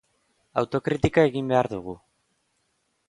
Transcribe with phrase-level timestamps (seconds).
[0.61, 1.95] Autokritika egin behar dugu.